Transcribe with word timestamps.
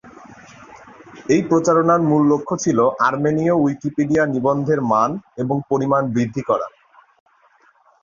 এই 1.29 1.41
প্রচারণার 1.49 2.01
মূল 2.01 2.21
লক্ষ্য 2.31 2.55
ছিল 2.63 2.77
আর্মেনীয় 3.07 3.53
উইকিপিডিয়া 3.55 4.23
নিবন্ধের 4.25 4.79
মান 4.91 5.11
এবং 5.37 5.55
পরিমাণ 5.69 6.01
বৃদ্ধি 6.13 6.41
করা। 6.49 6.67